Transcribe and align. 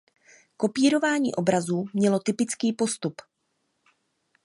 Kopírování 0.57 1.35
obrazů 1.35 1.85
mělo 1.93 2.19
typický 2.19 2.73
postup. 2.73 3.21